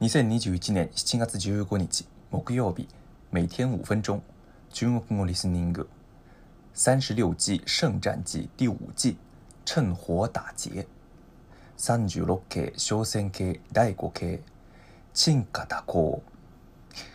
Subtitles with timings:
[0.00, 2.88] 2021年7月15日木曜日
[3.30, 4.22] 每天5分钟
[4.72, 5.90] 中国語リスニング
[6.74, 9.18] 36季圣战記第5季
[9.66, 10.86] 趁火打劫
[11.76, 14.42] 36系商船系第5系
[15.12, 16.22] 陳火打幸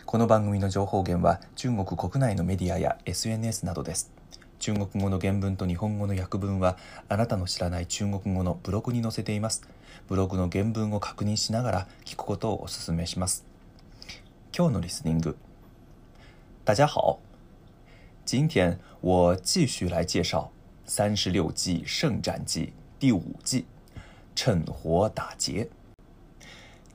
[0.04, 4.12] この番組の情報源は中国国内のメディアや SNS などです
[4.58, 6.76] 中国語の原文と日本語の訳文は
[7.08, 9.62] あなたの知らない中国語のブログに載せています。
[10.08, 13.44] ブログの原文を確認しながら聞くことをお勧めします。
[14.56, 15.36] 今日のリスニング。
[16.64, 17.18] 大家好，
[18.24, 20.50] 今天我继续来介绍
[20.90, 22.66] 《三十六计圣战记》
[23.00, 23.66] 第五计
[24.34, 25.68] “趁火打劫”。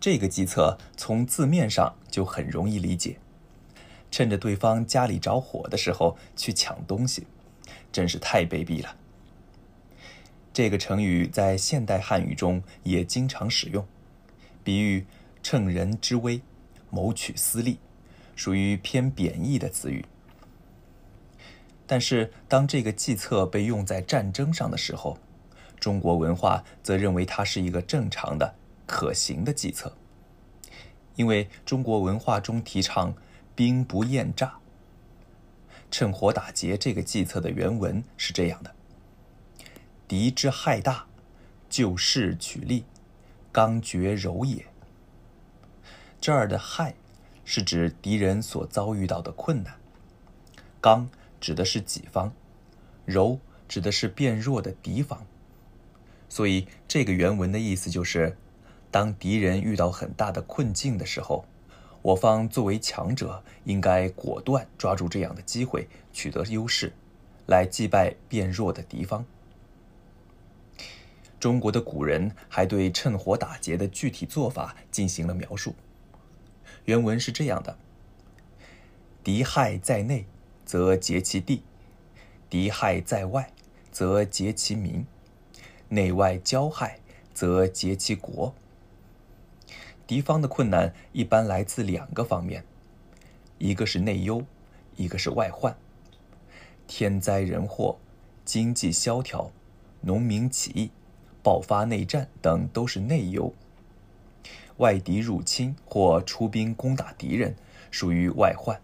[0.02, 3.20] 这个计策从字面上就很容易理解，
[4.10, 7.28] 趁着对方家里着火的时候去抢东西。
[7.92, 8.96] 真是太卑鄙了！
[10.54, 13.86] 这个成语在现代汉语中也经常使用，
[14.64, 15.06] 比喻
[15.44, 16.42] 趁人之危，
[16.90, 17.78] 谋取私利，
[18.36, 20.06] 属于偏贬义的词语。
[21.86, 25.18] 但是，当这个计策被用在战争上的时候，
[25.80, 29.94] 中国文化则认为它是一个正常的、可行的计策，
[31.16, 33.14] 因为中国文化中提倡
[33.56, 34.56] “兵不厌诈”。
[35.92, 38.74] 趁火打劫这个计策的原文是这样的
[40.08, 41.06] ：“敌之害大，
[41.70, 42.86] 就势取利，
[43.52, 44.66] 刚决柔也。”
[46.22, 46.96] 这儿的“害”
[47.44, 49.76] 是指敌人所遭遇到的困难
[50.80, 51.10] ，“刚”
[51.42, 52.34] 指的是己方
[53.06, 55.26] ，“柔”指的是变弱的敌方。
[56.30, 58.38] 所以，这个原文的意思就是：
[58.90, 61.44] 当敌人遇到很大的困境的时候。
[62.04, 66.94] 我方作为强者，应该果断抓住这样的机会，取得优势，
[67.46, 69.24] 来击败变弱的敌方。
[71.40, 75.76] 中国的古人还对趁火打劫的具体做法进行了描述，
[76.86, 77.78] 原文是这样的：
[79.24, 80.26] 敌害在内，
[80.66, 81.58] 则劫其地；
[82.50, 83.52] 敌害在外，
[83.92, 85.06] 则劫其民；
[85.90, 87.00] 内外交害，
[87.34, 88.56] 则劫其国。
[90.12, 92.66] 敌方的困难一般来自两个方面，
[93.60, 94.44] 一个是内忧，
[94.98, 95.74] 一个是外患。
[96.86, 97.98] 天灾人祸、
[98.44, 99.50] 经济萧条、
[100.02, 100.92] 农民起义、
[101.42, 103.54] 爆发内战等都是内忧；
[104.80, 107.56] 外敌入侵或出兵攻打敌人
[107.90, 108.82] 属于外患。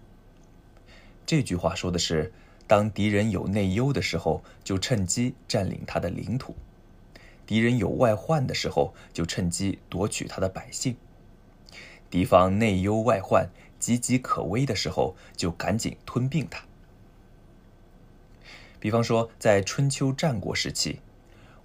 [1.26, 2.32] 这句话说的是，
[2.68, 6.54] 当敌人有内忧的时候，就趁机占领他的领土；
[7.46, 10.96] 敌人有外患的时候，就趁机夺取他的百姓。
[12.10, 13.50] 敌方内忧外患、
[13.82, 16.64] 岌岌可危的时候，就赶紧吞并他。
[18.80, 21.02] 比方说，在春秋战国时期，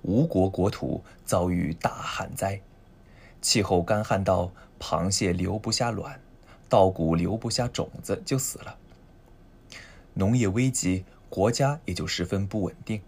[0.02, 2.60] 吴国国土遭遇大旱灾，
[3.40, 4.50] 气候干旱到
[4.80, 6.20] 螃蟹留不下卵，
[6.68, 8.76] 稻谷留不下种子就死了，
[10.14, 13.00] 农业危机，国家也就十分不稳定。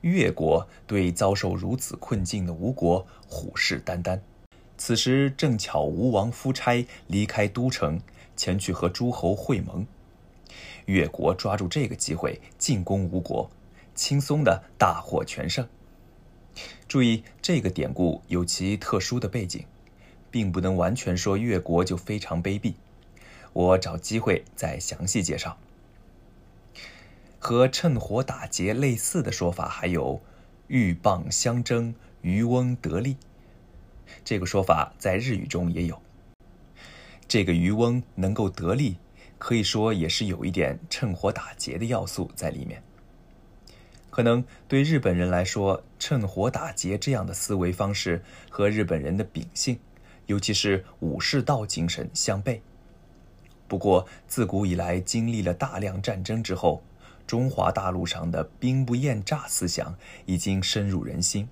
[0.00, 4.18] 越国对遭受如此困境的吴国虎视眈眈。
[4.78, 8.00] 此时正巧吴王夫差离开都城，
[8.36, 9.84] 前去和诸侯会盟，
[10.86, 13.50] 越国抓住这个机会进攻吴国，
[13.96, 15.66] 轻松的大获全胜。
[16.86, 19.64] 注意，这个典故有其特殊的背景，
[20.30, 22.74] 并不能完全说越国就非常卑鄙。
[23.52, 25.58] 我找机会再详细介绍。
[27.40, 30.20] 和趁火打劫类似的说法还有
[30.68, 33.16] “鹬蚌相争，渔翁得利”。
[34.24, 36.00] 这个说法在日语中也有。
[37.26, 38.96] 这个渔翁能够得利，
[39.38, 42.82] 可以说也是有一点趁火打劫的要素在里面。
[44.10, 49.78] 可能对日本人来说，趁火打劫这样的思维方式和日本人的秉性，
[50.26, 52.58] 尤其是武士道精神相悖。
[53.68, 56.82] 不过，自古以来经历了大量战争之后，
[57.26, 59.94] 中华大陆上的兵不厌诈思想
[60.24, 61.46] 已经深入人心。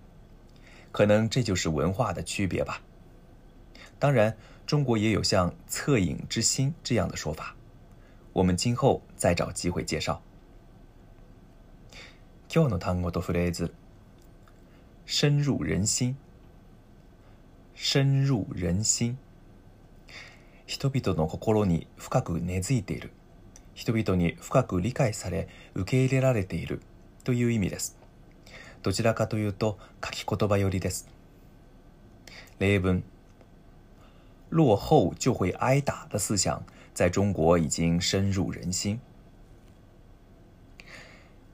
[0.97, 2.81] 可能这就是文化的区别吧。
[3.99, 4.35] 当然，
[4.65, 7.55] 中国也有像“恻隐之心”这样的说法，
[8.33, 10.23] 我们今后再找机会介绍。
[12.49, 13.73] 今日の単語とフレーズ。
[15.05, 16.17] 深入人心，
[17.75, 19.19] 深入人心，
[20.67, 23.11] 人々の心に深く根付いている、
[23.75, 26.81] 人々に深く理解され受け入れられている
[27.23, 27.97] という意味です。
[28.87, 31.09] どちらかというと書き言葉寄りです。
[32.61, 33.03] 例文
[34.53, 36.63] 落後就会挨打的思想
[36.95, 39.01] 在中国已经深入人心。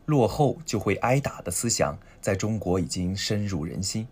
[0.04, 4.06] 落后就会挨打的思想在中国已经深入人心。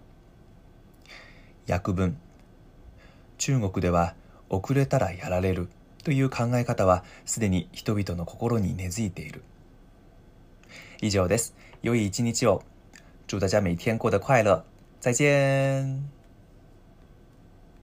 [1.67, 2.17] 訳文
[3.37, 4.15] 中国では
[4.49, 5.69] 遅れたらやられる
[6.05, 9.43] という考え方はすでに人々の心に根付いている。
[11.03, 11.55] 以上です。
[11.83, 12.63] 良い一日を。
[13.31, 14.65] 祝大家每天过得快乐，
[14.99, 16.20] 再见。